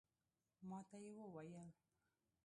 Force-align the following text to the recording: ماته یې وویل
ماته 0.69 0.97
یې 1.03 1.11
وویل 1.19 1.67